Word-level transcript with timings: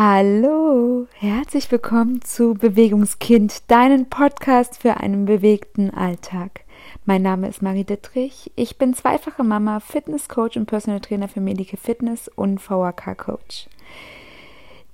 Hallo, 0.00 1.08
herzlich 1.14 1.72
willkommen 1.72 2.22
zu 2.22 2.54
Bewegungskind, 2.54 3.68
deinen 3.68 4.08
Podcast 4.08 4.80
für 4.80 4.98
einen 4.98 5.24
bewegten 5.24 5.90
Alltag. 5.90 6.60
Mein 7.04 7.22
Name 7.22 7.48
ist 7.48 7.62
Marie 7.62 7.82
Dittrich, 7.82 8.52
ich 8.54 8.78
bin 8.78 8.94
zweifache 8.94 9.42
Mama, 9.42 9.80
Fitnesscoach 9.80 10.54
und 10.54 10.66
Personal 10.66 11.00
Trainer 11.00 11.26
für 11.26 11.40
Medike 11.40 11.76
Fitness 11.76 12.28
und 12.28 12.60
VHK 12.60 13.16
Coach. 13.16 13.66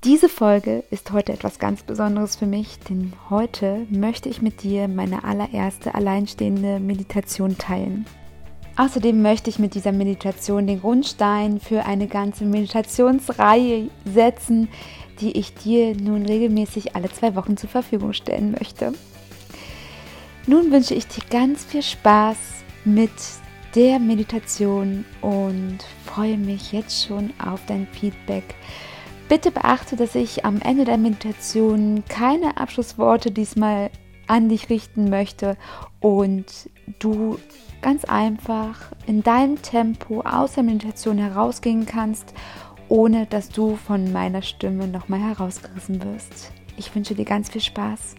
Diese 0.04 0.30
Folge 0.30 0.84
ist 0.90 1.12
heute 1.12 1.34
etwas 1.34 1.58
ganz 1.58 1.82
Besonderes 1.82 2.36
für 2.36 2.46
mich, 2.46 2.78
denn 2.88 3.12
heute 3.28 3.86
möchte 3.90 4.30
ich 4.30 4.40
mit 4.40 4.62
dir 4.62 4.88
meine 4.88 5.24
allererste 5.24 5.94
alleinstehende 5.94 6.80
Meditation 6.80 7.58
teilen. 7.58 8.06
Außerdem 8.76 9.22
möchte 9.22 9.50
ich 9.50 9.58
mit 9.58 9.74
dieser 9.74 9.92
Meditation 9.92 10.66
den 10.66 10.80
Grundstein 10.80 11.60
für 11.60 11.84
eine 11.84 12.08
ganze 12.08 12.44
Meditationsreihe 12.44 13.88
setzen, 14.04 14.68
die 15.20 15.38
ich 15.38 15.54
dir 15.54 15.96
nun 15.96 16.26
regelmäßig 16.26 16.96
alle 16.96 17.10
zwei 17.10 17.36
Wochen 17.36 17.56
zur 17.56 17.70
Verfügung 17.70 18.12
stellen 18.12 18.50
möchte. 18.58 18.92
Nun 20.46 20.72
wünsche 20.72 20.94
ich 20.94 21.06
dir 21.06 21.22
ganz 21.30 21.64
viel 21.64 21.82
Spaß 21.82 22.36
mit 22.84 23.10
der 23.76 23.98
Meditation 23.98 25.04
und 25.20 25.78
freue 26.04 26.36
mich 26.36 26.72
jetzt 26.72 27.06
schon 27.06 27.32
auf 27.44 27.60
dein 27.66 27.86
Feedback. 27.86 28.54
Bitte 29.28 29.50
beachte, 29.50 29.96
dass 29.96 30.14
ich 30.14 30.44
am 30.44 30.60
Ende 30.60 30.84
der 30.84 30.98
Meditation 30.98 32.04
keine 32.08 32.56
Abschlussworte 32.56 33.30
diesmal 33.30 33.90
an 34.26 34.48
dich 34.48 34.70
richten 34.70 35.10
möchte 35.10 35.56
und 36.00 36.70
du 36.98 37.38
ganz 37.82 38.04
einfach 38.04 38.92
in 39.06 39.22
deinem 39.22 39.60
Tempo 39.60 40.22
aus 40.22 40.54
der 40.54 40.62
Meditation 40.62 41.18
herausgehen 41.18 41.86
kannst, 41.86 42.34
ohne 42.88 43.26
dass 43.26 43.48
du 43.48 43.76
von 43.76 44.12
meiner 44.12 44.42
Stimme 44.42 44.86
nochmal 44.88 45.20
herausgerissen 45.20 46.02
wirst. 46.02 46.52
Ich 46.76 46.94
wünsche 46.94 47.14
dir 47.14 47.24
ganz 47.24 47.50
viel 47.50 47.60
Spaß. 47.60 48.16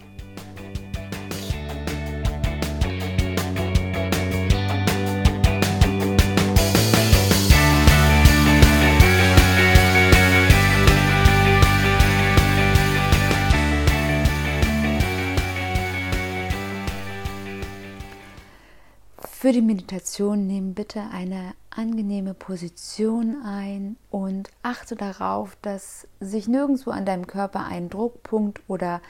Für 19.45 19.51
die 19.51 19.61
Meditation 19.61 20.47
nimm 20.47 20.73
bitte 20.73 21.03
eine 21.13 21.53
angenehme 21.69 22.33
Position 22.33 23.43
ein 23.45 23.95
und 24.09 24.49
achte 24.63 24.95
darauf, 24.95 25.55
dass 25.61 26.07
sich 26.19 26.47
nirgendwo 26.47 26.89
an 26.89 27.05
deinem 27.05 27.27
Körper 27.27 27.63
ein 27.63 27.89
Druckpunkt 27.89 28.63
oder 28.67 29.03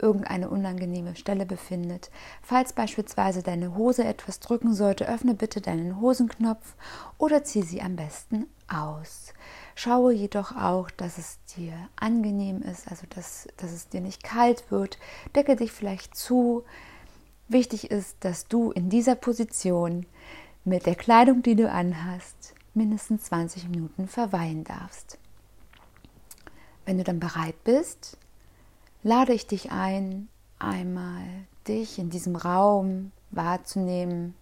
irgendeine 0.00 0.50
unangenehme 0.50 1.14
Stelle 1.14 1.46
befindet. 1.46 2.10
Falls 2.42 2.72
beispielsweise 2.72 3.44
deine 3.44 3.76
Hose 3.76 4.02
etwas 4.02 4.40
drücken 4.40 4.74
sollte, 4.74 5.08
öffne 5.08 5.34
bitte 5.34 5.60
deinen 5.60 6.00
Hosenknopf 6.00 6.74
oder 7.16 7.44
zieh 7.44 7.62
sie 7.62 7.80
am 7.80 7.94
besten 7.94 8.48
aus. 8.66 9.32
Schaue 9.76 10.12
jedoch 10.12 10.56
auch, 10.56 10.90
dass 10.90 11.18
es 11.18 11.38
dir 11.56 11.72
angenehm 11.94 12.62
ist, 12.62 12.88
also 12.88 13.06
dass, 13.10 13.46
dass 13.58 13.70
es 13.70 13.88
dir 13.88 14.00
nicht 14.00 14.24
kalt 14.24 14.72
wird. 14.72 14.98
Decke 15.36 15.54
dich 15.54 15.70
vielleicht 15.70 16.16
zu, 16.16 16.64
Wichtig 17.48 17.90
ist, 17.90 18.16
dass 18.20 18.46
du 18.46 18.72
in 18.72 18.90
dieser 18.90 19.14
Position 19.14 20.04
mit 20.64 20.84
der 20.84 20.94
Kleidung, 20.94 21.42
die 21.42 21.56
du 21.56 21.70
anhast, 21.70 22.54
mindestens 22.74 23.24
20 23.24 23.70
Minuten 23.70 24.06
verweilen 24.06 24.64
darfst. 24.64 25.18
Wenn 26.84 26.98
du 26.98 27.04
dann 27.04 27.20
bereit 27.20 27.64
bist, 27.64 28.18
lade 29.02 29.32
ich 29.32 29.46
dich 29.46 29.72
ein, 29.72 30.28
einmal 30.58 31.24
dich 31.66 31.98
in 31.98 32.10
diesem 32.10 32.36
Raum 32.36 33.12
wahrzunehmen, 33.30 34.34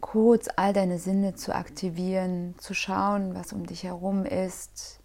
kurz 0.00 0.48
all 0.54 0.72
deine 0.72 1.00
Sinne 1.00 1.34
zu 1.34 1.54
aktivieren, 1.54 2.54
zu 2.58 2.72
schauen, 2.72 3.34
was 3.34 3.52
um 3.52 3.66
dich 3.66 3.82
herum 3.82 4.24
ist, 4.24 5.00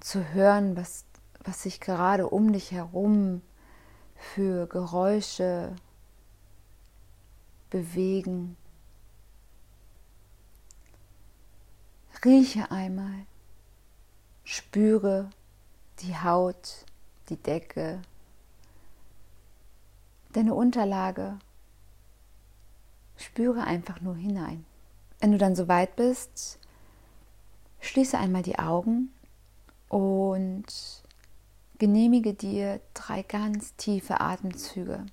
zu 0.00 0.32
hören, 0.32 0.76
was, 0.76 1.04
was 1.44 1.62
sich 1.62 1.80
gerade 1.80 2.28
um 2.28 2.52
dich 2.52 2.72
herum 2.72 3.40
für 4.24 4.66
Geräusche 4.66 5.76
bewegen. 7.70 8.56
Rieche 12.24 12.70
einmal, 12.70 13.26
spüre 14.44 15.30
die 16.00 16.16
Haut, 16.16 16.86
die 17.28 17.36
Decke, 17.36 18.00
deine 20.32 20.54
Unterlage. 20.54 21.38
Spüre 23.16 23.64
einfach 23.64 24.00
nur 24.00 24.16
hinein. 24.16 24.64
Wenn 25.20 25.32
du 25.32 25.38
dann 25.38 25.54
soweit 25.54 25.96
bist, 25.96 26.58
schließe 27.80 28.18
einmal 28.18 28.42
die 28.42 28.58
Augen 28.58 29.12
und 29.88 31.03
Genehmige 31.78 32.34
dir 32.34 32.80
drei 32.94 33.22
ganz 33.22 33.74
tiefe 33.76 34.20
Atemzüge. 34.20 35.06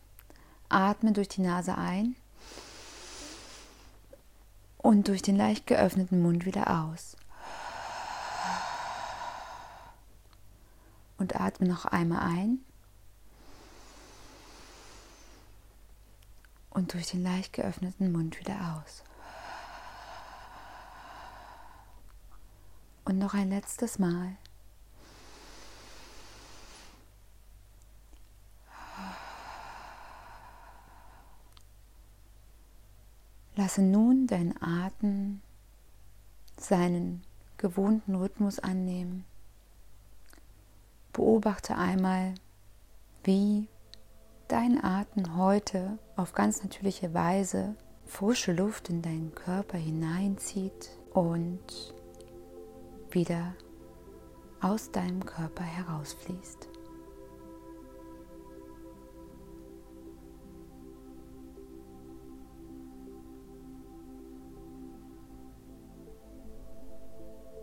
Atme 0.70 1.12
durch 1.12 1.28
die 1.28 1.42
Nase 1.42 1.78
ein 1.78 2.16
und 4.78 5.08
durch 5.08 5.22
den 5.22 5.36
leicht 5.36 5.68
geöffneten 5.68 6.22
Mund 6.22 6.46
wieder 6.46 6.84
aus. 6.86 7.18
Und 11.18 11.40
atme 11.40 11.68
noch 11.68 11.86
einmal 11.86 12.22
ein 12.22 12.60
und 16.70 16.94
durch 16.94 17.08
den 17.08 17.22
leicht 17.22 17.54
geöffneten 17.54 18.12
Mund 18.12 18.40
wieder 18.40 18.78
aus. 18.78 19.04
Und 23.06 23.20
noch 23.20 23.34
ein 23.34 23.50
letztes 23.50 24.00
Mal. 24.00 24.38
Lasse 33.62 33.84
nun 33.84 34.26
deinen 34.26 34.56
Atem 34.60 35.40
seinen 36.58 37.22
gewohnten 37.58 38.16
Rhythmus 38.16 38.58
annehmen. 38.58 39.24
Beobachte 41.14 41.78
einmal, 41.78 42.34
wie 43.24 43.68
dein 44.48 44.84
Atem 44.84 45.38
heute 45.38 46.00
auf 46.16 46.34
ganz 46.34 46.64
natürliche 46.64 47.14
Weise 47.14 47.76
frische 48.08 48.52
Luft 48.52 48.90
in 48.90 49.04
deinen 49.04 49.36
Körper 49.36 49.78
hineinzieht 49.78 50.90
und 51.14 51.94
wieder 53.12 53.54
aus 54.60 54.90
deinem 54.92 55.24
Körper 55.24 55.64
herausfließt. 55.64 56.71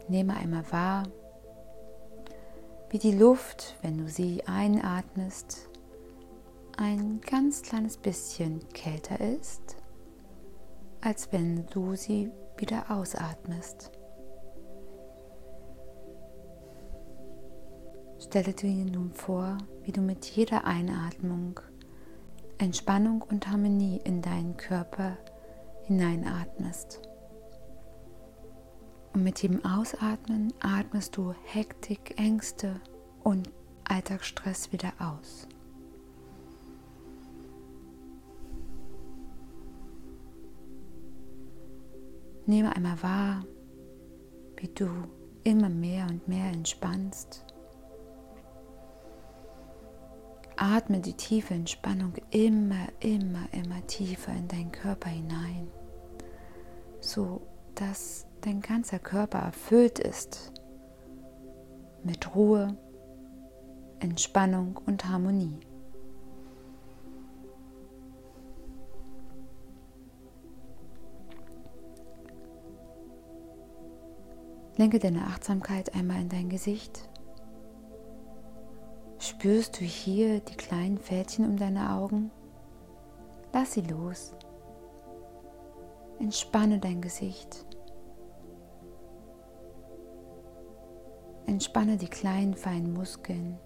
Nehme 0.08 0.36
einmal 0.36 0.70
wahr, 0.72 1.04
wie 2.90 2.98
die 2.98 3.12
Luft, 3.12 3.76
wenn 3.82 3.98
du 3.98 4.08
sie 4.08 4.42
einatmest, 4.46 5.68
ein 6.76 7.20
ganz 7.20 7.62
kleines 7.62 7.98
bisschen 7.98 8.66
kälter 8.70 9.20
ist, 9.20 9.76
als 11.00 11.32
wenn 11.32 11.66
du 11.66 11.94
sie 11.94 12.30
wieder 12.56 12.90
ausatmest. 12.90 13.90
Stelle 18.18 18.52
dir 18.52 18.84
nun 18.84 19.12
vor, 19.12 19.58
wie 19.82 19.92
du 19.92 20.00
mit 20.00 20.24
jeder 20.26 20.64
Einatmung 20.64 21.60
Entspannung 22.58 23.22
und 23.22 23.48
Harmonie 23.48 24.00
in 24.02 24.20
deinen 24.20 24.56
Körper 24.56 25.16
hineinatmest. 25.84 27.07
Und 29.12 29.24
mit 29.24 29.42
jedem 29.42 29.64
Ausatmen 29.64 30.52
atmest 30.60 31.16
du 31.16 31.34
Hektik, 31.44 32.14
Ängste 32.18 32.80
und 33.24 33.50
Alltagsstress 33.84 34.72
wieder 34.72 34.92
aus. 34.98 35.48
Nehme 42.46 42.74
einmal 42.74 43.02
wahr, 43.02 43.44
wie 44.56 44.68
du 44.68 44.88
immer 45.44 45.68
mehr 45.68 46.06
und 46.06 46.26
mehr 46.28 46.50
entspannst. 46.50 47.44
Atme 50.56 51.00
die 51.00 51.12
tiefe 51.12 51.54
Entspannung 51.54 52.14
immer, 52.30 52.88
immer, 53.00 53.48
immer 53.52 53.86
tiefer 53.86 54.32
in 54.32 54.48
deinen 54.48 54.72
Körper 54.72 55.10
hinein, 55.10 55.68
so 57.00 57.42
dass 57.74 58.27
dein 58.40 58.60
ganzer 58.60 58.98
Körper 58.98 59.38
erfüllt 59.38 59.98
ist 59.98 60.52
mit 62.04 62.34
Ruhe, 62.34 62.76
Entspannung 64.00 64.78
und 64.86 65.04
Harmonie. 65.04 65.58
Lenke 74.76 75.00
deine 75.00 75.24
Achtsamkeit 75.24 75.92
einmal 75.94 76.20
in 76.20 76.28
dein 76.28 76.48
Gesicht. 76.48 77.08
Spürst 79.18 79.80
du 79.80 79.84
hier 79.84 80.38
die 80.38 80.54
kleinen 80.54 80.98
Fältchen 80.98 81.44
um 81.44 81.56
deine 81.56 81.92
Augen? 81.92 82.30
Lass 83.52 83.72
sie 83.72 83.80
los. 83.80 84.34
Entspanne 86.20 86.78
dein 86.78 87.00
Gesicht. 87.00 87.66
Entspanne 91.48 91.96
die 91.96 92.08
kleinen 92.08 92.52
feinen 92.52 92.92
Muskeln. 92.92 93.58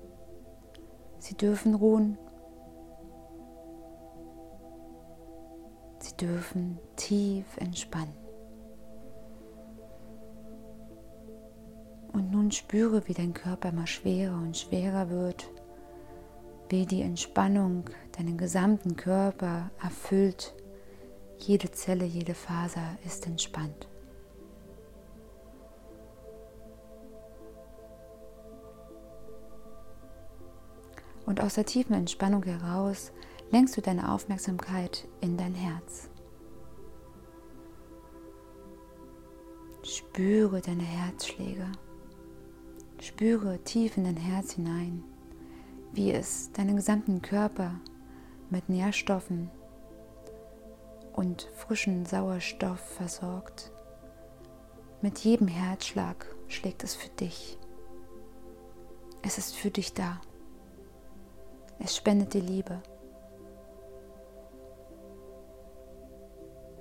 Sie 1.19 1.37
dürfen 1.37 1.75
ruhen. 1.75 2.17
Sie 5.99 6.17
dürfen 6.17 6.79
tief 6.95 7.45
entspannen. 7.57 8.15
Und 12.13 12.31
nun 12.31 12.53
spüre, 12.53 13.09
wie 13.09 13.15
dein 13.15 13.35
Körper 13.35 13.71
immer 13.71 13.89
schwerer 13.89 14.37
und 14.37 14.57
schwerer 14.57 15.11
wird, 15.11 15.51
wie 16.69 16.87
die 16.87 17.03
Entspannung 17.03 17.91
deinen 18.17 18.39
gesamten 18.39 18.95
Körper 18.95 19.73
erfüllt. 19.83 20.55
Jede 21.39 21.73
Zelle, 21.73 22.05
jede 22.05 22.35
Faser 22.35 22.97
ist 23.05 23.27
entspannt. 23.27 23.89
Und 31.27 31.41
aus 31.41 31.55
der 31.55 31.67
tiefen 31.67 31.95
Entspannung 31.95 32.43
heraus 32.43 33.13
lenkst 33.51 33.77
du 33.77 33.81
deine 33.81 34.13
Aufmerksamkeit 34.13 35.07
in 35.21 35.37
dein 35.37 35.55
Herz. 35.55 36.09
Spüre 39.83 40.61
deine 40.61 40.83
Herzschläge. 40.83 41.67
Spüre 43.01 43.59
tief 43.65 43.97
in 43.97 44.05
dein 44.05 44.17
Herz 44.17 44.53
hinein, 44.53 45.03
wie 45.93 46.13
es 46.13 46.53
deinen 46.53 46.77
gesamten 46.77 47.21
Körper 47.21 47.81
mit 48.49 48.69
Nährstoffen 48.69 49.51
und 51.13 51.49
frischen 51.57 52.07
Sauerstoff 52.07 52.81
versorgt. 52.81 53.73
Mit 55.01 55.19
jedem 55.19 55.49
Herzschlag 55.49 56.27
schlägt 56.47 56.85
es 56.85 56.95
für 56.95 57.09
dich. 57.09 57.59
Es 59.23 59.37
ist 59.37 59.57
für 59.57 59.71
dich 59.71 59.95
da. 59.95 60.21
Es 61.85 61.97
spendet 61.97 62.33
dir 62.33 62.43
Liebe. 62.43 62.81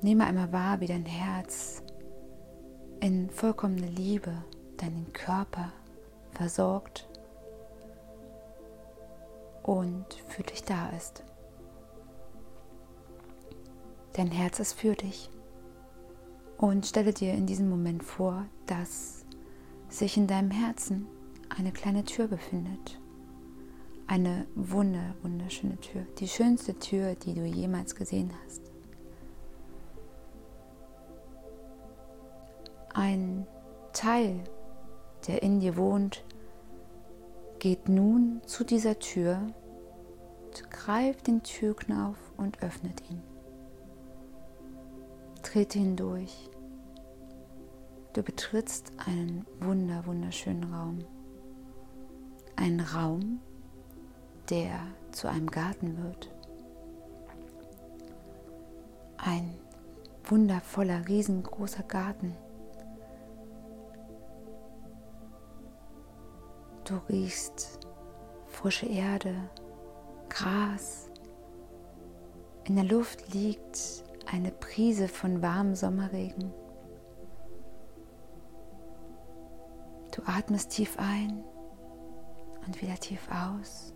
Nehme 0.02 0.26
einmal 0.26 0.52
wahr, 0.52 0.80
wie 0.80 0.86
dein 0.86 1.06
Herz 1.06 1.82
in 3.00 3.32
vollkommene 3.32 3.88
Liebe 3.88 4.32
deinen 4.78 5.12
Körper 5.12 5.72
versorgt 6.32 7.10
und 9.64 10.06
für 10.28 10.44
dich 10.44 10.64
da 10.64 10.90
ist. 10.90 11.24
Dein 14.14 14.30
Herz 14.30 14.60
ist 14.60 14.74
für 14.74 14.96
dich. 14.96 15.32
Und 16.58 16.86
stelle 16.86 17.12
dir 17.12 17.34
in 17.34 17.48
diesem 17.48 17.70
Moment 17.70 18.04
vor, 18.04 18.46
dass 18.68 19.26
sich 19.90 20.16
in 20.16 20.28
deinem 20.28 20.52
Herzen 20.52 21.08
eine 21.50 21.72
kleine 21.72 22.04
Tür 22.04 22.28
befindet. 22.28 23.01
Eine 24.12 24.46
wunder, 24.56 25.16
wunderschöne 25.22 25.78
Tür. 25.78 26.06
Die 26.20 26.28
schönste 26.28 26.78
Tür, 26.78 27.16
die 27.16 27.34
du 27.34 27.46
jemals 27.46 27.96
gesehen 27.96 28.34
hast. 28.44 28.62
Ein 32.94 33.48
Teil, 33.94 34.44
der 35.28 35.42
in 35.44 35.62
dir 35.62 35.78
wohnt, 35.78 36.26
geht 37.60 37.88
nun 37.88 38.42
zu 38.46 38.66
dieser 38.66 39.00
Tür, 39.00 39.48
greift 40.70 41.28
den 41.28 41.42
Türknauf 41.42 42.18
und 42.36 42.62
öffnet 42.62 43.10
ihn. 43.10 43.22
Trete 45.42 45.80
hindurch. 45.80 46.50
Du 48.12 48.24
betrittst 48.24 48.92
einen 49.08 49.46
wunder, 49.62 50.06
wunderschönen 50.06 50.66
Raum. 50.66 51.00
Ein 52.58 52.82
Raum, 52.82 53.40
der 54.52 54.80
zu 55.12 55.28
einem 55.28 55.50
Garten 55.50 56.04
wird. 56.04 56.32
Ein 59.18 59.56
wundervoller, 60.26 61.08
riesengroßer 61.08 61.84
Garten 61.84 62.36
Du 66.92 66.98
riechst 67.08 67.80
frische 68.48 68.86
Erde, 68.86 69.34
Gras. 70.28 71.10
In 72.66 72.76
der 72.76 72.84
Luft 72.84 73.34
liegt 73.34 74.04
eine 74.30 74.52
Prise 74.52 75.08
von 75.08 75.42
warmem 75.42 75.74
Sommerregen. 75.74 76.52
Du 80.14 80.22
atmest 80.26 80.72
tief 80.72 80.98
ein 81.00 81.46
und 82.68 82.82
wieder 82.82 82.96
tief 82.96 83.26
aus 83.32 83.94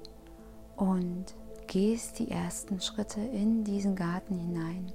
und 0.78 1.36
gehst 1.68 2.20
die 2.20 2.32
ersten 2.32 2.80
Schritte 2.80 3.22
in 3.22 3.64
diesen 3.64 3.96
Garten 3.96 4.38
hinein. 4.38 4.92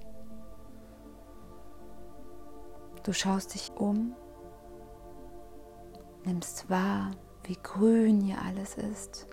Du 3.03 3.12
schaust 3.12 3.55
dich 3.55 3.73
um, 3.77 4.15
nimmst 6.25 6.69
wahr, 6.69 7.12
wie 7.44 7.59
grün 7.62 8.21
hier 8.21 8.43
alles 8.43 8.77
ist, 8.77 9.27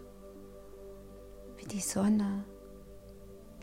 wie 1.57 1.65
die 1.65 1.81
Sonne 1.81 2.45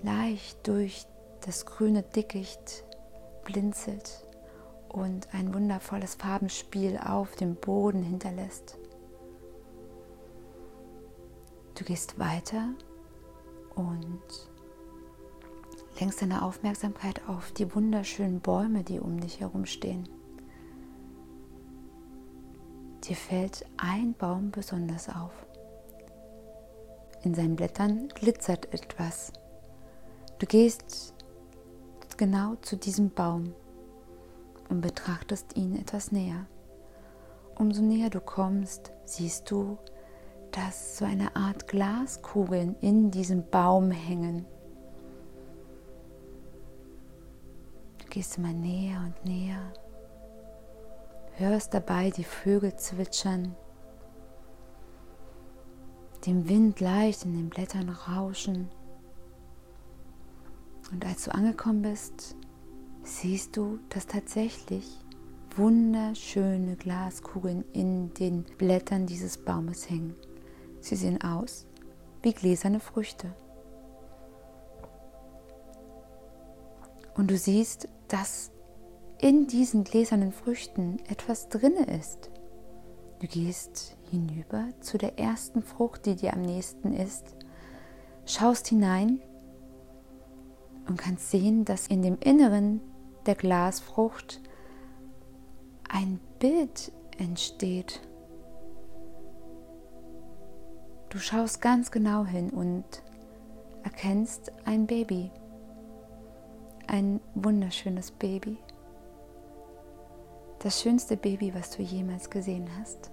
leicht 0.03 0.67
durch 0.67 1.07
das 1.41 1.65
grüne 1.65 2.03
Dickicht 2.03 2.85
blinzelt 3.45 4.27
und 4.89 5.33
ein 5.35 5.53
wundervolles 5.55 6.15
Farbenspiel 6.15 6.99
auf 6.99 7.35
dem 7.37 7.57
Boden 7.57 8.03
hinterlässt. 8.03 8.79
Du 11.75 11.83
gehst 11.83 12.19
weiter 12.19 12.69
und 13.75 14.23
lenkst 15.99 16.23
deine 16.23 16.43
Aufmerksamkeit 16.43 17.21
auf 17.29 17.51
die 17.53 17.75
wunderschönen 17.75 18.41
Bäume, 18.41 18.85
die 18.85 19.01
um 19.01 19.19
dich 19.19 19.41
herum 19.41 19.67
stehen. 19.67 20.09
Dir 23.05 23.17
fällt 23.17 23.67
ein 23.77 24.15
Baum 24.15 24.51
besonders 24.51 25.09
auf. 25.09 25.33
In 27.23 27.35
seinen 27.35 27.57
Blättern 27.57 28.09
glitzert 28.09 28.73
etwas. 28.73 29.33
Du 30.39 30.47
gehst 30.47 31.13
genau 32.17 32.55
zu 32.63 32.77
diesem 32.77 33.11
Baum 33.11 33.53
und 34.69 34.81
betrachtest 34.81 35.57
ihn 35.57 35.77
etwas 35.77 36.13
näher. 36.13 36.47
Umso 37.57 37.83
näher 37.83 38.11
du 38.11 38.21
kommst, 38.21 38.93
siehst 39.05 39.51
du, 39.51 39.79
dass 40.55 40.99
so 40.99 41.05
eine 41.05 41.35
Art 41.35 41.67
Glaskugeln 41.67 42.77
in 42.81 43.11
diesem 43.11 43.49
Baum 43.51 43.91
hängen. 43.91 44.47
Du 47.99 48.07
gehst 48.09 48.39
immer 48.39 48.53
näher 48.53 49.01
und 49.05 49.25
näher 49.25 49.73
hörst 51.37 51.75
dabei 51.75 52.11
die 52.11 52.25
Vögel 52.25 52.77
zwitschern, 52.77 53.57
dem 56.27 56.49
Wind 56.49 56.81
leicht 56.81 57.25
in 57.25 57.35
den 57.35 57.49
Blättern 57.49 57.89
rauschen. 57.89 58.71
Und 60.93 61.05
als 61.05 61.25
du 61.25 61.35
angekommen 61.35 61.83
bist, 61.83 62.37
siehst 63.03 63.57
du, 63.57 63.81
dass 63.89 64.07
tatsächlich 64.07 65.01
wunderschöne 65.57 66.77
Glaskugeln 66.77 67.65
in 67.73 68.15
den 68.15 68.45
Blättern 68.59 69.07
dieses 69.07 69.37
Baumes 69.37 69.91
hängen. 69.91 70.15
Sie 70.85 70.97
sehen 70.97 71.23
aus 71.23 71.67
wie 72.21 72.35
gläserne 72.35 72.79
Früchte. 72.79 73.33
Und 77.15 77.31
du 77.31 77.39
siehst, 77.39 77.89
dass 78.09 78.51
in 79.19 79.47
diesen 79.47 79.85
gläsernen 79.85 80.31
Früchten 80.31 80.99
etwas 81.09 81.49
drinne 81.49 81.87
ist. 81.87 82.31
Du 83.21 83.27
gehst 83.27 83.97
hinüber 84.11 84.69
zu 84.81 84.99
der 84.99 85.19
ersten 85.19 85.63
Frucht, 85.63 86.05
die 86.05 86.17
dir 86.17 86.35
am 86.35 86.43
nächsten 86.43 86.93
ist, 86.93 87.35
schaust 88.27 88.67
hinein 88.67 89.23
und 90.87 90.99
kannst 90.99 91.31
sehen, 91.31 91.65
dass 91.65 91.87
in 91.87 92.03
dem 92.03 92.19
Inneren 92.19 92.83
der 93.25 93.37
Glasfrucht 93.37 94.43
ein 95.89 96.21
Bild 96.41 96.93
entsteht. 97.17 98.03
Du 101.15 101.21
schaust 101.21 101.61
ganz 101.63 101.93
genau 101.93 102.27
hin 102.27 102.51
und 102.51 102.85
erkennst 103.85 104.51
ein 104.65 104.89
Baby. 104.89 105.31
Ein 106.89 107.21
wunderschönes 107.37 108.11
Baby. 108.11 108.59
Das 110.59 110.83
schönste 110.83 111.17
Baby, 111.17 111.55
was 111.55 111.71
du 111.71 111.83
jemals 111.83 112.31
gesehen 112.31 112.69
hast. 112.81 113.13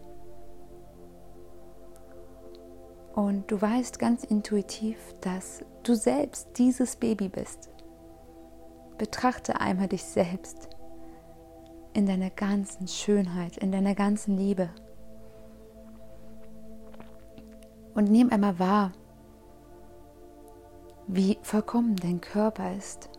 Und 3.13 3.51
du 3.51 3.62
weißt 3.62 4.00
ganz 4.00 4.24
intuitiv, 4.24 4.98
dass 5.22 5.63
du 5.84 5.93
selbst 5.93 6.58
dieses 6.58 6.96
Baby 6.96 7.29
bist. 7.29 7.70
Betrachte 8.98 9.62
einmal 9.62 9.89
dich 9.89 10.03
selbst 10.03 10.70
in 11.93 12.08
deiner 12.08 12.31
ganzen 12.31 12.88
Schönheit, 12.88 13.58
in 13.58 13.72
deiner 13.72 13.93
ganzen 13.93 14.39
Liebe. 14.39 14.72
Und 17.93 18.10
nimm 18.10 18.29
einmal 18.29 18.57
wahr, 18.57 18.91
wie 21.07 21.38
vollkommen 21.41 21.95
dein 21.98 22.21
Körper 22.21 22.75
ist, 22.75 23.10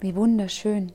wie 0.00 0.16
wunderschön. 0.16 0.92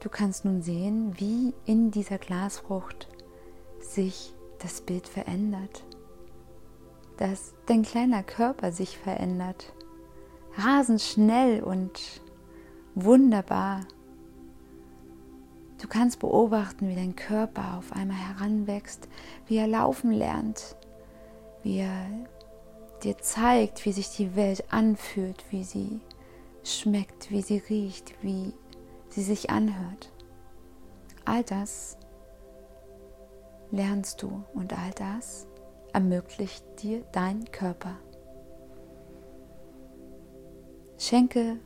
Du 0.00 0.08
kannst 0.08 0.44
nun 0.44 0.62
sehen, 0.62 1.12
wie 1.20 1.54
in 1.64 1.92
dieser 1.92 2.18
Glasfrucht 2.18 3.08
sich 3.78 4.34
das 4.58 4.80
Bild 4.80 5.06
verändert, 5.06 5.84
dass 7.18 7.54
dein 7.66 7.82
kleiner 7.82 8.24
Körper 8.24 8.72
sich 8.72 8.98
verändert, 8.98 9.72
rasend 10.56 11.00
schnell 11.00 11.62
und 11.62 12.22
wunderbar. 12.94 13.80
Du 15.80 15.88
kannst 15.88 16.20
beobachten, 16.20 16.88
wie 16.88 16.94
dein 16.94 17.16
Körper 17.16 17.78
auf 17.78 17.92
einmal 17.92 18.16
heranwächst, 18.16 19.08
wie 19.46 19.56
er 19.56 19.66
laufen 19.66 20.12
lernt, 20.12 20.76
wie 21.62 21.78
er 21.78 22.06
dir 23.02 23.18
zeigt, 23.18 23.84
wie 23.84 23.92
sich 23.92 24.10
die 24.10 24.36
Welt 24.36 24.72
anfühlt, 24.72 25.44
wie 25.50 25.64
sie 25.64 26.00
schmeckt, 26.62 27.30
wie 27.30 27.42
sie 27.42 27.58
riecht, 27.58 28.14
wie 28.22 28.52
sie 29.08 29.22
sich 29.22 29.50
anhört. 29.50 30.12
All 31.24 31.42
das 31.42 31.96
lernst 33.70 34.22
du 34.22 34.44
und 34.54 34.72
all 34.72 34.90
das 34.92 35.46
ermöglicht 35.92 36.64
dir 36.82 37.02
dein 37.12 37.50
Körper. 37.50 37.96
Schenke 41.04 41.58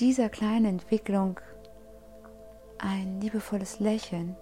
dieser 0.00 0.28
kleinen 0.28 0.66
Entwicklung 0.66 1.40
ein 2.76 3.22
liebevolles 3.22 3.80
Lächeln 3.80 4.36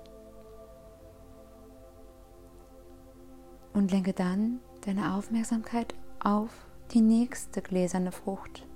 und 3.72 3.92
lenke 3.92 4.12
dann 4.12 4.58
deine 4.84 5.14
Aufmerksamkeit 5.14 5.94
auf 6.18 6.50
die 6.90 7.00
nächste 7.00 7.62
gläserne 7.62 8.10
Frucht. 8.10 8.66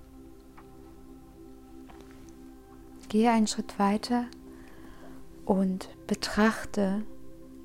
Gehe 3.09 3.33
einen 3.33 3.49
Schritt 3.49 3.81
weiter 3.81 4.27
und 5.45 5.89
betrachte 6.07 7.03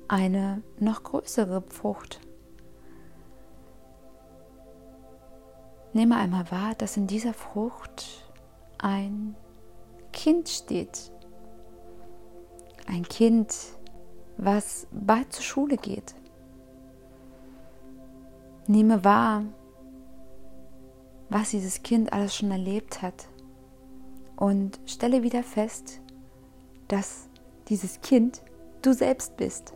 eine 0.08 0.62
noch 0.80 1.04
größere 1.04 1.62
Frucht. 1.68 2.23
Nehme 5.94 6.16
einmal 6.16 6.50
wahr, 6.50 6.74
dass 6.74 6.96
in 6.96 7.06
dieser 7.06 7.32
Frucht 7.32 8.26
ein 8.78 9.36
Kind 10.12 10.48
steht. 10.48 11.12
Ein 12.88 13.04
Kind, 13.04 13.54
was 14.36 14.88
bald 14.90 15.32
zur 15.32 15.44
Schule 15.44 15.76
geht. 15.76 16.16
Nehme 18.66 19.04
wahr, 19.04 19.44
was 21.28 21.50
dieses 21.50 21.84
Kind 21.84 22.12
alles 22.12 22.34
schon 22.34 22.50
erlebt 22.50 23.00
hat 23.00 23.28
und 24.34 24.80
stelle 24.86 25.22
wieder 25.22 25.44
fest, 25.44 26.00
dass 26.88 27.28
dieses 27.68 28.00
Kind 28.00 28.42
du 28.82 28.92
selbst 28.92 29.36
bist. 29.36 29.74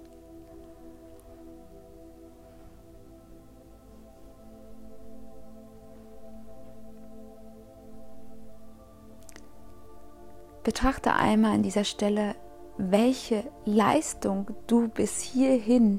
Betrachte 10.78 11.12
einmal 11.12 11.54
an 11.54 11.64
dieser 11.64 11.82
Stelle, 11.82 12.36
welche 12.76 13.42
Leistung 13.64 14.46
du 14.68 14.86
bis 14.86 15.18
hierhin 15.18 15.98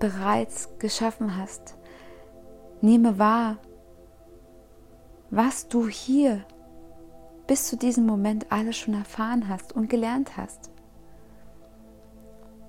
bereits 0.00 0.68
geschaffen 0.78 1.38
hast. 1.38 1.78
Nehme 2.82 3.18
wahr, 3.18 3.56
was 5.30 5.66
du 5.68 5.88
hier 5.88 6.44
bis 7.46 7.68
zu 7.68 7.78
diesem 7.78 8.04
Moment 8.04 8.52
alles 8.52 8.76
schon 8.76 8.92
erfahren 8.92 9.48
hast 9.48 9.72
und 9.72 9.88
gelernt 9.88 10.36
hast. 10.36 10.70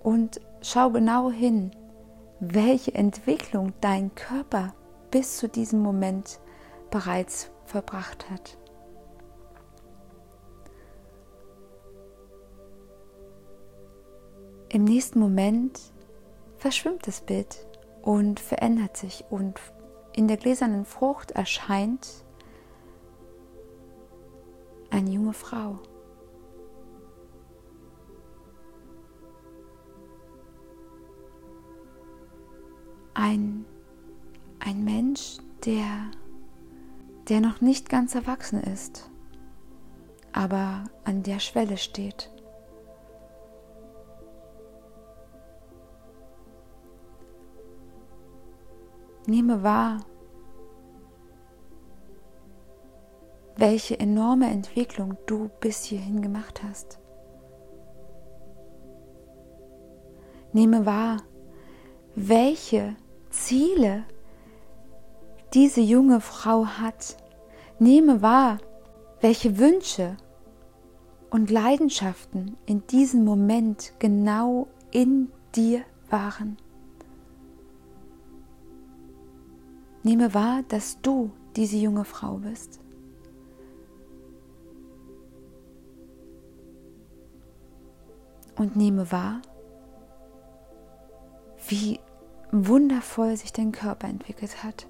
Und 0.01 0.39
schau 0.61 0.91
genau 0.91 1.29
hin, 1.29 1.71
welche 2.39 2.95
Entwicklung 2.95 3.73
dein 3.81 4.15
Körper 4.15 4.73
bis 5.11 5.39
zu 5.39 5.49
diesem 5.49 5.81
Moment 5.81 6.39
bereits 6.89 7.51
verbracht 7.65 8.29
hat. 8.29 8.57
Im 14.73 14.85
nächsten 14.85 15.19
Moment 15.19 15.79
verschwimmt 16.57 17.05
das 17.05 17.21
Bild 17.21 17.67
und 18.01 18.39
verändert 18.39 18.97
sich 18.97 19.23
und 19.29 19.59
in 20.13 20.27
der 20.27 20.37
gläsernen 20.37 20.83
Frucht 20.83 21.29
erscheint 21.29 22.25
eine 24.89 25.11
junge 25.11 25.33
Frau. 25.33 25.77
Ein, 33.13 33.65
ein 34.57 34.83
Mensch, 34.83 35.37
der, 35.65 36.09
der 37.29 37.41
noch 37.41 37.61
nicht 37.61 37.89
ganz 37.89 38.15
erwachsen 38.15 38.63
ist, 38.63 39.11
aber 40.31 40.85
an 41.03 41.21
der 41.21 41.37
Schwelle 41.37 41.77
steht. 41.77 42.32
Nehme 49.25 49.63
wahr, 49.63 49.99
welche 53.55 53.99
enorme 53.99 54.49
Entwicklung 54.49 55.17
du 55.25 55.49
bis 55.59 55.83
hierhin 55.83 56.21
gemacht 56.21 56.61
hast. 56.63 56.99
Nehme 60.51 60.85
wahr, 60.85 61.17
welche 62.15 62.95
Ziele 63.29 64.03
diese 65.53 65.81
junge 65.81 66.19
Frau 66.19 66.65
hat. 66.65 67.17
Nehme 67.79 68.21
wahr, 68.21 68.57
welche 69.21 69.57
Wünsche 69.57 70.17
und 71.29 71.49
Leidenschaften 71.49 72.57
in 72.65 72.85
diesem 72.87 73.23
Moment 73.23 73.93
genau 73.99 74.67
in 74.91 75.31
dir 75.55 75.81
waren. 76.09 76.57
Nehme 80.03 80.33
wahr, 80.33 80.63
dass 80.67 81.01
du 81.01 81.31
diese 81.55 81.77
junge 81.77 82.05
Frau 82.05 82.37
bist. 82.37 82.83
und 88.57 88.75
nehme 88.75 89.11
wahr, 89.11 89.41
wie 91.67 91.99
wundervoll 92.51 93.35
sich 93.37 93.51
dein 93.51 93.71
Körper 93.71 94.07
entwickelt 94.07 94.63
hat. 94.63 94.87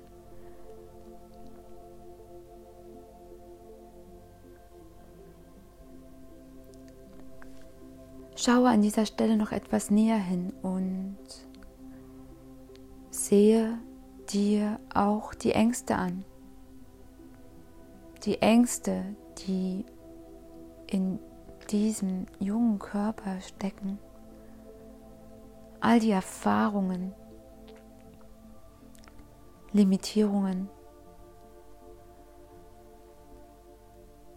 Schaue 8.36 8.68
an 8.68 8.82
dieser 8.82 9.06
Stelle 9.06 9.38
noch 9.38 9.54
etwas 9.54 9.90
näher 9.90 10.18
hin 10.18 10.52
und 10.62 11.18
sehe 13.10 13.78
dir 14.34 14.80
auch 14.94 15.34
die 15.34 15.52
Ängste 15.52 15.96
an. 15.96 16.26
Die 18.26 18.42
Ängste, 18.42 19.16
die 19.48 19.86
in 20.88 21.20
diesem 21.70 22.26
jungen 22.40 22.80
Körper 22.80 23.40
stecken. 23.42 24.00
All 25.80 26.00
die 26.00 26.12
Erfahrungen, 26.12 27.14
Limitierungen, 29.72 30.70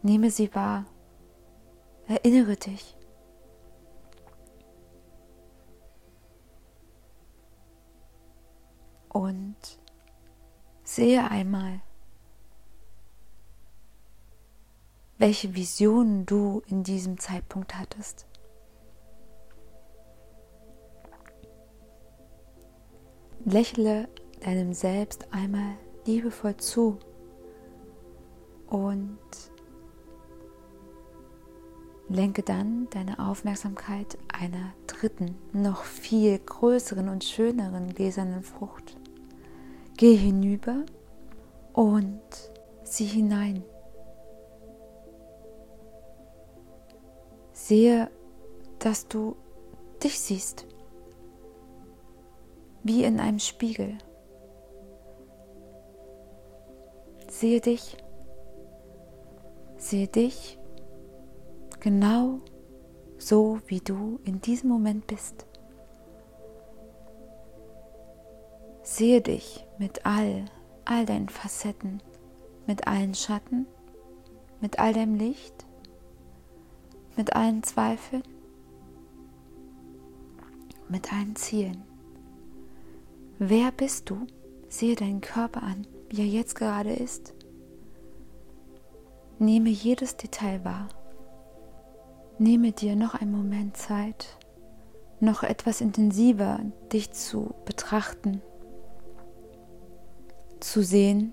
Nehme 0.06 0.30
sie 0.30 0.54
wahr. 0.54 0.84
Erinnere 2.06 2.56
dich. 2.56 2.96
Und 9.08 9.56
sehe 10.96 11.30
einmal, 11.30 11.80
welche 15.18 15.54
Visionen 15.54 16.24
du 16.24 16.62
in 16.68 16.84
diesem 16.84 17.18
Zeitpunkt 17.18 17.78
hattest. 17.78 18.26
Lächle 23.44 24.08
deinem 24.40 24.72
Selbst 24.72 25.32
einmal 25.32 25.74
liebevoll 26.06 26.56
zu 26.56 26.98
und 28.68 29.18
lenke 32.08 32.42
dann 32.42 32.88
deine 32.90 33.18
Aufmerksamkeit 33.18 34.16
einer 34.32 34.72
dritten, 34.86 35.36
noch 35.52 35.82
viel 35.84 36.38
größeren 36.38 37.10
und 37.10 37.22
schöneren 37.22 37.94
gläsernen 37.94 38.42
Frucht. 38.42 38.96
Geh 39.96 40.14
hinüber 40.14 40.84
und 41.72 42.20
sieh 42.82 43.06
hinein. 43.06 43.64
Sehe, 47.52 48.10
dass 48.78 49.08
du 49.08 49.36
dich 50.02 50.20
siehst 50.20 50.66
wie 52.82 53.04
in 53.04 53.20
einem 53.20 53.38
Spiegel. 53.38 53.96
Sehe 57.28 57.60
dich, 57.60 57.96
sehe 59.78 60.08
dich 60.08 60.58
genau 61.80 62.40
so, 63.18 63.60
wie 63.66 63.80
du 63.80 64.20
in 64.24 64.40
diesem 64.40 64.68
Moment 64.68 65.06
bist. 65.06 65.46
Sehe 68.96 69.20
dich 69.20 69.62
mit 69.76 70.06
all, 70.06 70.46
all 70.86 71.04
deinen 71.04 71.28
Facetten, 71.28 72.02
mit 72.66 72.86
allen 72.86 73.12
Schatten, 73.12 73.66
mit 74.62 74.78
all 74.78 74.94
deinem 74.94 75.16
Licht, 75.16 75.66
mit 77.14 77.36
allen 77.36 77.62
Zweifeln, 77.62 78.22
mit 80.88 81.12
allen 81.12 81.36
Zielen. 81.36 81.84
Wer 83.38 83.70
bist 83.70 84.08
du? 84.08 84.26
Sehe 84.70 84.96
deinen 84.96 85.20
Körper 85.20 85.62
an, 85.62 85.86
wie 86.08 86.22
er 86.22 86.28
jetzt 86.28 86.54
gerade 86.54 86.94
ist. 86.94 87.34
Nehme 89.38 89.68
jedes 89.68 90.16
Detail 90.16 90.64
wahr. 90.64 90.88
Nehme 92.38 92.72
dir 92.72 92.96
noch 92.96 93.14
einen 93.14 93.32
Moment 93.32 93.76
Zeit, 93.76 94.38
noch 95.20 95.42
etwas 95.42 95.82
intensiver 95.82 96.60
dich 96.90 97.10
zu 97.10 97.54
betrachten, 97.66 98.40
zu 100.70 100.82
sehen, 100.82 101.32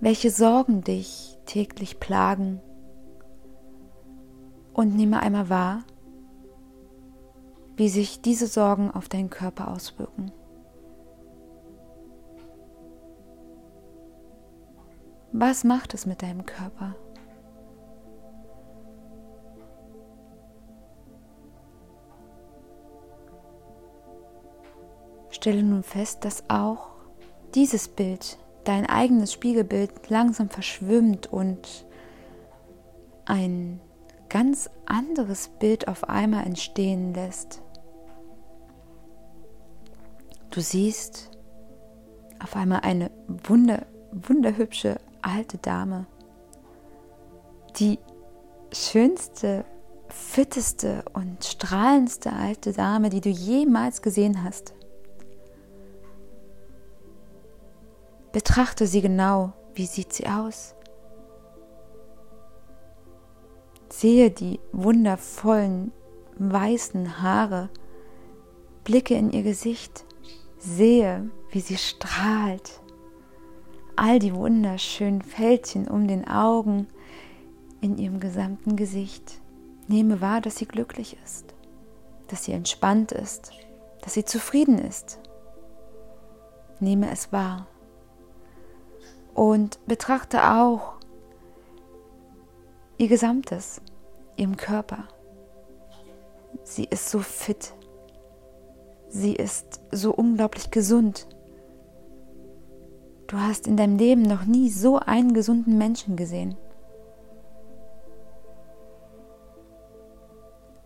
welche 0.00 0.30
Sorgen 0.30 0.82
dich 0.82 1.38
täglich 1.46 1.98
plagen. 1.98 2.60
Und 4.72 4.94
nehme 4.94 5.20
einmal 5.20 5.48
wahr, 5.48 5.84
wie 7.76 7.88
sich 7.88 8.20
diese 8.20 8.46
Sorgen 8.46 8.90
auf 8.90 9.08
deinen 9.08 9.30
Körper 9.30 9.68
auswirken. 9.68 10.32
Was 15.32 15.64
macht 15.64 15.94
es 15.94 16.06
mit 16.06 16.22
deinem 16.22 16.44
Körper? 16.44 16.94
Stelle 25.30 25.62
nun 25.62 25.82
fest, 25.82 26.24
dass 26.24 26.48
auch 26.48 26.95
dieses 27.56 27.88
Bild, 27.88 28.38
dein 28.64 28.86
eigenes 28.86 29.32
Spiegelbild, 29.32 30.10
langsam 30.10 30.50
verschwimmt 30.50 31.32
und 31.32 31.86
ein 33.24 33.80
ganz 34.28 34.68
anderes 34.84 35.48
Bild 35.48 35.88
auf 35.88 36.08
einmal 36.08 36.44
entstehen 36.44 37.14
lässt. 37.14 37.62
Du 40.50 40.60
siehst 40.60 41.30
auf 42.42 42.54
einmal 42.56 42.80
eine 42.80 43.10
wunder, 43.26 43.86
wunderhübsche 44.12 45.00
alte 45.22 45.56
Dame. 45.56 46.06
Die 47.78 47.98
schönste, 48.70 49.64
fitteste 50.08 51.04
und 51.14 51.42
strahlendste 51.42 52.32
alte 52.32 52.72
Dame, 52.72 53.08
die 53.08 53.22
du 53.22 53.30
jemals 53.30 54.02
gesehen 54.02 54.44
hast. 54.44 54.74
Betrachte 58.36 58.86
sie 58.86 59.00
genau. 59.00 59.54
Wie 59.72 59.86
sieht 59.86 60.12
sie 60.12 60.26
aus? 60.26 60.74
Sehe 63.88 64.30
die 64.30 64.60
wundervollen 64.72 65.90
weißen 66.36 67.22
Haare, 67.22 67.70
blicke 68.84 69.14
in 69.14 69.30
ihr 69.30 69.42
Gesicht 69.42 70.04
sehe, 70.58 71.30
wie 71.50 71.60
sie 71.60 71.78
strahlt, 71.78 72.82
all 73.96 74.18
die 74.18 74.34
wunderschönen 74.34 75.22
Fältchen 75.22 75.88
um 75.88 76.06
den 76.06 76.28
Augen 76.28 76.88
in 77.80 77.96
ihrem 77.96 78.20
gesamten 78.20 78.76
Gesicht. 78.76 79.40
Nehme 79.88 80.20
wahr, 80.20 80.42
dass 80.42 80.56
sie 80.56 80.66
glücklich 80.66 81.16
ist, 81.24 81.54
dass 82.28 82.44
sie 82.44 82.52
entspannt 82.52 83.12
ist, 83.12 83.52
dass 84.02 84.12
sie 84.12 84.26
zufrieden 84.26 84.78
ist. 84.78 85.20
Nehme 86.80 87.10
es 87.10 87.32
wahr 87.32 87.66
und 89.36 89.78
betrachte 89.86 90.42
auch 90.42 90.94
ihr 92.98 93.08
Gesamtes, 93.08 93.80
ihrem 94.36 94.56
Körper. 94.56 95.04
Sie 96.64 96.84
ist 96.84 97.10
so 97.10 97.20
fit, 97.20 97.74
Sie 99.08 99.34
ist 99.34 99.80
so 99.90 100.12
unglaublich 100.12 100.70
gesund. 100.70 101.26
Du 103.28 103.38
hast 103.38 103.66
in 103.66 103.76
deinem 103.76 103.96
Leben 103.96 104.22
noch 104.22 104.44
nie 104.44 104.68
so 104.68 104.98
einen 104.98 105.32
gesunden 105.32 105.78
Menschen 105.78 106.16
gesehen. 106.16 106.54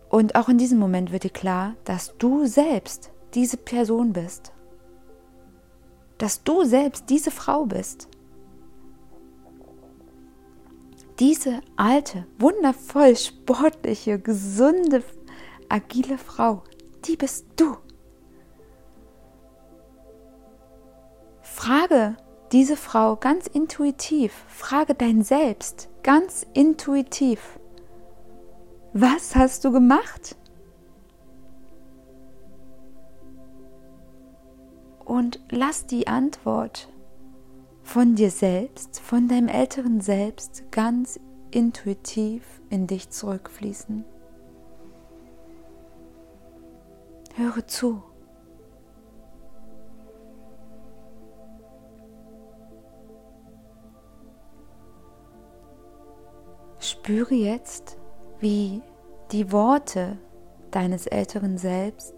Und 0.09 0.35
auch 0.35 0.49
in 0.49 0.57
diesem 0.57 0.79
Moment 0.79 1.11
wird 1.11 1.23
dir 1.23 1.29
klar, 1.29 1.75
dass 1.83 2.17
du 2.17 2.45
selbst 2.45 3.11
diese 3.33 3.57
Person 3.57 4.13
bist. 4.13 4.51
Dass 6.17 6.43
du 6.43 6.63
selbst 6.63 7.09
diese 7.09 7.31
Frau 7.31 7.65
bist. 7.65 8.07
Diese 11.21 11.61
alte, 11.75 12.25
wundervoll 12.39 13.15
sportliche, 13.15 14.17
gesunde, 14.17 15.03
agile 15.69 16.17
Frau, 16.17 16.63
die 17.05 17.15
bist 17.15 17.45
du. 17.57 17.77
Frage 21.43 22.17
diese 22.51 22.75
Frau 22.75 23.17
ganz 23.17 23.45
intuitiv, 23.45 24.33
frage 24.47 24.95
dein 24.95 25.21
Selbst 25.21 25.89
ganz 26.01 26.43
intuitiv, 26.55 27.59
was 28.93 29.35
hast 29.35 29.63
du 29.63 29.71
gemacht? 29.71 30.35
Und 35.05 35.39
lass 35.51 35.85
die 35.85 36.07
Antwort 36.07 36.91
von 37.91 38.15
dir 38.15 38.31
selbst, 38.31 39.01
von 39.01 39.27
deinem 39.27 39.49
älteren 39.49 39.99
Selbst 39.99 40.71
ganz 40.71 41.19
intuitiv 41.51 42.61
in 42.69 42.87
dich 42.87 43.09
zurückfließen. 43.09 44.05
Höre 47.35 47.67
zu. 47.67 48.01
Spüre 56.79 57.35
jetzt, 57.35 57.97
wie 58.39 58.81
die 59.33 59.51
Worte 59.51 60.17
deines 60.71 61.07
älteren 61.07 61.57
Selbst 61.57 62.15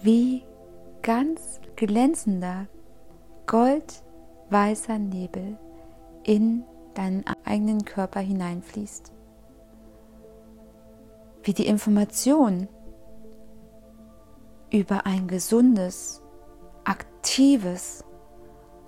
wie 0.00 0.44
ganz 1.02 1.60
glänzender, 1.74 2.68
goldweißer 3.46 4.98
Nebel 4.98 5.58
in 6.24 6.64
deinen 6.94 7.24
eigenen 7.44 7.84
Körper 7.84 8.20
hineinfließt. 8.20 9.12
Wie 11.42 11.52
die 11.52 11.66
Information 11.66 12.68
über 14.72 15.06
ein 15.06 15.28
gesundes, 15.28 16.22
aktives 16.84 18.04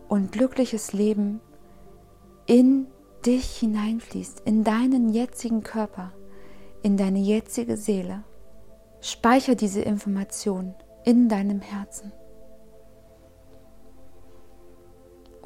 und 0.09 0.33
glückliches 0.33 0.93
Leben 0.93 1.41
in 2.47 2.89
dich 3.25 3.59
hineinfließt, 3.59 4.41
in 4.41 4.65
deinen 4.65 5.11
jetzigen 5.11 5.63
Körper, 5.63 6.13
in 6.83 6.97
deine 6.97 7.19
jetzige 7.19 7.77
Seele. 7.77 8.25
Speicher 9.01 9.55
diese 9.55 9.83
Information 9.83 10.75
in 11.05 11.29
deinem 11.29 11.61
Herzen. 11.61 12.13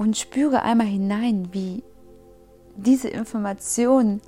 Und 0.03 0.17
spüre 0.17 0.62
einmal 0.62 0.88
hinein, 0.88 1.51
wie 1.53 1.85
diese 2.75 3.09
Information 3.09 4.21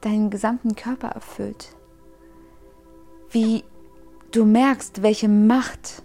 deinen 0.00 0.28
gesamten 0.28 0.74
Körper 0.74 1.06
erfüllt. 1.06 1.76
Wie 3.30 3.62
du 4.32 4.44
merkst, 4.44 5.02
welche 5.04 5.28
Macht 5.28 6.02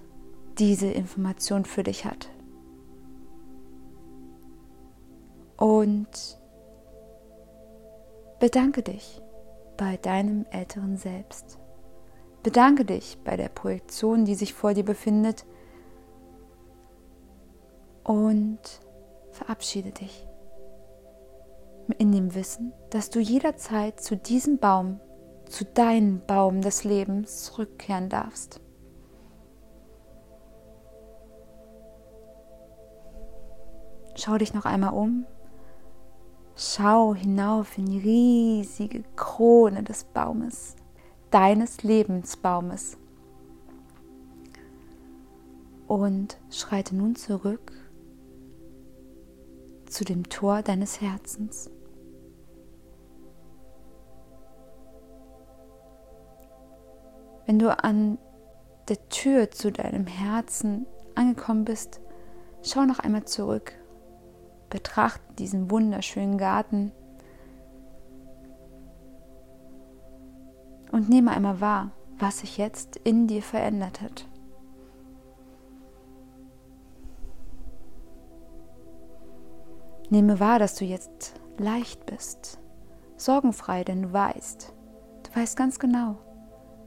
diese 0.59 0.91
Information 0.91 1.65
für 1.65 1.81
dich 1.81 2.05
hat. 2.05 2.29
Und 5.57 6.39
bedanke 8.39 8.83
dich 8.83 9.23
bei 9.75 9.97
deinem 9.97 10.45
älteren 10.51 10.97
Selbst. 10.97 11.57
Bedanke 12.43 12.85
dich 12.85 13.17
bei 13.23 13.37
der 13.37 13.49
Projektion, 13.49 14.25
die 14.25 14.35
sich 14.35 14.53
vor 14.53 14.75
dir 14.75 14.85
befindet. 14.85 15.47
Und 18.03 18.59
verabschiede 19.31 19.91
dich 19.91 20.27
in 21.97 22.11
dem 22.11 22.35
Wissen, 22.35 22.73
dass 22.91 23.09
du 23.09 23.19
jederzeit 23.19 23.99
zu 23.99 24.15
diesem 24.15 24.59
Baum, 24.59 24.99
zu 25.47 25.65
deinem 25.65 26.21
Baum 26.25 26.61
des 26.61 26.83
Lebens 26.83 27.45
zurückkehren 27.45 28.09
darfst. 28.09 28.61
Schau 34.15 34.37
dich 34.37 34.53
noch 34.53 34.65
einmal 34.65 34.93
um. 34.93 35.25
Schau 36.55 37.15
hinauf 37.15 37.77
in 37.77 37.85
die 37.85 37.99
riesige 37.99 39.03
Krone 39.15 39.81
des 39.81 40.03
Baumes, 40.03 40.75
deines 41.31 41.83
Lebensbaumes. 41.83 42.97
Und 45.87 46.37
schreite 46.51 46.95
nun 46.95 47.15
zurück 47.15 47.71
zu 49.89 50.05
dem 50.05 50.29
Tor 50.29 50.61
deines 50.61 51.01
Herzens. 51.01 51.69
Wenn 57.45 57.59
du 57.59 57.75
an 57.83 58.19
der 58.89 59.09
Tür 59.09 59.51
zu 59.51 59.71
deinem 59.71 60.05
Herzen 60.05 60.85
angekommen 61.15 61.65
bist, 61.65 61.99
schau 62.63 62.85
noch 62.85 62.99
einmal 62.99 63.25
zurück. 63.25 63.73
Betrachte 64.69 65.33
diesen 65.39 65.71
wunderschönen 65.71 66.37
Garten 66.37 66.91
und 70.91 71.09
nehme 71.09 71.31
einmal 71.31 71.59
wahr, 71.59 71.91
was 72.19 72.39
sich 72.39 72.57
jetzt 72.57 72.97
in 72.97 73.27
dir 73.27 73.41
verändert 73.41 74.01
hat. 74.01 74.27
Nehme 80.09 80.39
wahr, 80.39 80.57
dass 80.57 80.75
du 80.75 80.85
jetzt 80.85 81.35
leicht 81.57 82.05
bist, 82.05 82.59
sorgenfrei, 83.15 83.83
denn 83.83 84.01
du 84.01 84.13
weißt, 84.13 84.73
du 85.23 85.39
weißt 85.39 85.55
ganz 85.55 85.77
genau, 85.77 86.17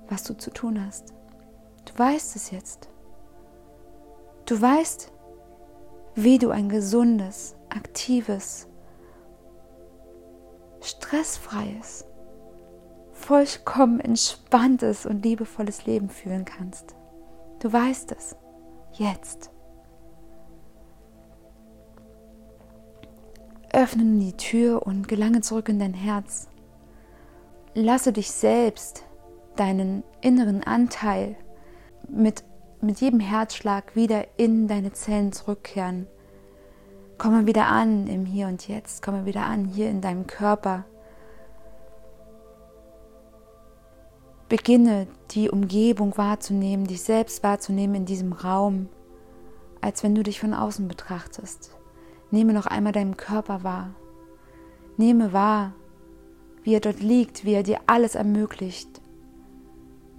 was 0.08 0.24
du 0.24 0.34
zu 0.34 0.50
tun 0.50 0.84
hast. 0.84 1.14
Du 1.84 1.96
weißt 1.96 2.34
es 2.36 2.50
jetzt. 2.50 2.88
Du 4.46 4.60
weißt, 4.60 5.12
wie 6.16 6.38
du 6.38 6.50
ein 6.50 6.68
gesundes, 6.68 7.54
aktives, 7.68 8.66
stressfreies, 10.80 12.04
vollkommen 13.12 14.00
entspanntes 14.00 15.06
und 15.06 15.24
liebevolles 15.24 15.86
Leben 15.86 16.08
führen 16.08 16.44
kannst. 16.44 16.96
Du 17.60 17.72
weißt 17.72 18.12
es. 18.12 18.36
Jetzt. 18.94 19.51
Öffne 23.72 24.18
die 24.20 24.36
Tür 24.36 24.86
und 24.86 25.08
gelange 25.08 25.40
zurück 25.40 25.70
in 25.70 25.78
dein 25.78 25.94
Herz. 25.94 26.48
Lasse 27.74 28.12
dich 28.12 28.30
selbst 28.30 29.04
deinen 29.56 30.04
inneren 30.20 30.62
Anteil 30.62 31.36
mit, 32.06 32.44
mit 32.82 33.00
jedem 33.00 33.20
Herzschlag 33.20 33.96
wieder 33.96 34.26
in 34.36 34.68
deine 34.68 34.92
Zellen 34.92 35.32
zurückkehren. 35.32 36.06
Komme 37.16 37.46
wieder 37.46 37.66
an 37.66 38.08
im 38.08 38.26
Hier 38.26 38.46
und 38.48 38.68
Jetzt, 38.68 39.02
komme 39.02 39.24
wieder 39.24 39.46
an 39.46 39.64
hier 39.64 39.88
in 39.88 40.02
deinem 40.02 40.26
Körper. 40.26 40.84
Beginne 44.50 45.06
die 45.30 45.48
Umgebung 45.48 46.18
wahrzunehmen, 46.18 46.86
dich 46.86 47.02
selbst 47.02 47.42
wahrzunehmen 47.42 47.94
in 47.94 48.04
diesem 48.04 48.34
Raum, 48.34 48.90
als 49.80 50.02
wenn 50.02 50.14
du 50.14 50.22
dich 50.22 50.40
von 50.40 50.52
außen 50.52 50.88
betrachtest. 50.88 51.70
Nehme 52.32 52.54
noch 52.54 52.66
einmal 52.66 52.92
deinen 52.92 53.16
Körper 53.16 53.62
wahr. 53.62 53.94
Nehme 54.96 55.32
wahr, 55.32 55.74
wie 56.64 56.74
er 56.74 56.80
dort 56.80 57.00
liegt, 57.00 57.44
wie 57.44 57.52
er 57.52 57.62
dir 57.62 57.78
alles 57.86 58.14
ermöglicht, 58.14 59.00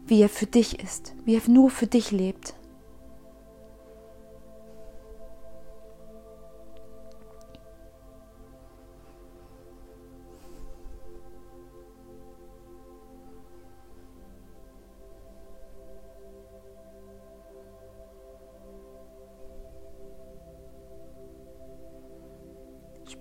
wie 0.06 0.22
er 0.22 0.30
für 0.30 0.46
dich 0.46 0.80
ist, 0.82 1.16
wie 1.26 1.36
er 1.36 1.42
nur 1.50 1.70
für 1.72 1.88
dich 1.88 2.12
lebt. 2.12 2.54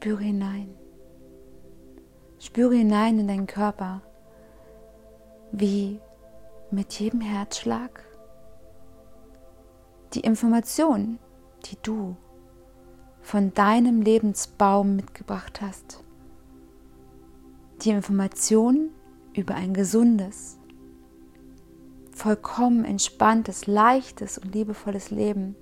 Spüre 0.03 0.25
hinein. 0.25 0.75
Spüre 2.41 2.75
hinein 2.75 3.21
in 3.21 3.29
deinen 3.29 3.47
Körper, 3.47 4.03
wie 5.53 6.01
mit 6.73 6.93
jedem 6.95 7.21
Herzschlag 7.21 8.05
die 10.15 10.23
Information, 10.23 11.21
die 11.67 11.77
du 11.85 12.17
von 13.21 13.55
deinem 13.55 14.03
Lebensbaum 14.03 14.97
mitgebracht 14.97 15.61
hast, 15.61 16.03
die 17.83 17.91
Information 17.91 18.91
über 19.35 19.55
ein 19.55 19.73
gesundes, 19.73 20.59
vollkommen 22.11 22.85
entspanntes, 22.85 23.69
leichtes 23.69 24.37
und 24.37 24.53
liebevolles 24.53 25.13
Leben 25.13 25.55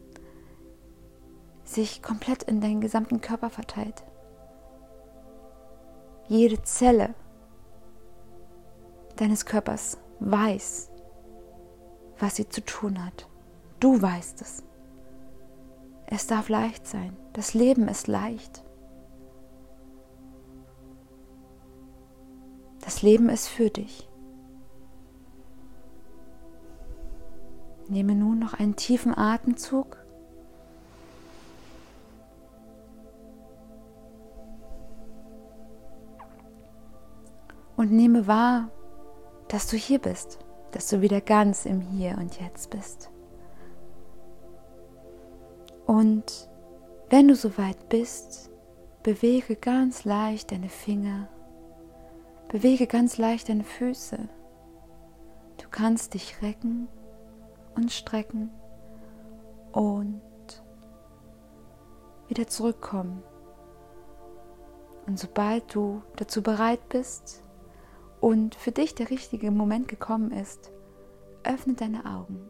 sich 1.63 2.01
komplett 2.01 2.45
in 2.45 2.63
deinen 2.63 2.81
gesamten 2.81 3.21
Körper 3.21 3.51
verteilt. 3.51 4.03
Jede 6.31 6.63
Zelle 6.63 7.17
deines 9.17 9.47
Körpers 9.47 9.99
weiß, 10.21 10.89
was 12.21 12.37
sie 12.37 12.49
zu 12.49 12.65
tun 12.65 13.05
hat. 13.05 13.29
Du 13.81 14.01
weißt 14.01 14.41
es. 14.41 14.63
Es 16.07 16.29
darf 16.29 16.49
leicht 16.49 16.87
sein. 16.87 17.17
Das 17.33 17.53
Leben 17.53 17.89
ist 17.89 18.07
leicht. 18.07 18.65
Das 22.85 23.03
Leben 23.03 23.29
ist 23.29 23.49
für 23.49 23.71
dich. 23.71 24.09
Nehme 27.89 28.15
nun 28.15 28.39
noch 28.39 28.55
einen 28.55 28.77
tiefen 28.77 29.19
Atemzug. 29.19 30.00
Und 37.81 37.93
nehme 37.93 38.27
wahr, 38.27 38.69
dass 39.49 39.67
du 39.67 39.77
hier 39.77 39.99
bist 39.99 40.39
dass 40.73 40.89
du 40.89 41.01
wieder 41.01 41.21
ganz 41.21 41.67
im 41.67 41.81
Hier 41.81 42.17
und 42.19 42.41
Jetzt 42.41 42.71
bist. 42.71 43.11
Und 45.87 46.49
wenn 47.09 47.29
du 47.29 47.35
soweit 47.35 47.89
bist, 47.89 48.51
bewege 49.03 49.57
ganz 49.57 50.05
leicht 50.05 50.53
deine 50.53 50.69
Finger, 50.69 51.29
bewege 52.49 52.87
ganz 52.87 53.19
leicht 53.19 53.49
deine 53.49 53.65
Füße. 53.65 54.29
Du 55.61 55.69
kannst 55.71 56.15
dich 56.15 56.41
recken 56.43 56.89
und 57.75 57.91
strecken 57.91 58.51
und 59.73 60.21
wieder 62.29 62.47
zurückkommen. 62.47 63.23
Und 65.07 65.19
sobald 65.19 65.75
du 65.75 66.03
dazu 66.17 66.43
bereit 66.43 66.89
bist, 66.89 67.43
und 68.21 68.55
für 68.55 68.73
dich 68.73 68.95
der 68.95 69.11
richtige 69.11 69.51
Moment 69.51 69.89
gekommen 69.89 70.31
ist, 70.31 70.71
öffne 71.43 71.75
deine 71.75 72.05
Augen 72.05 72.49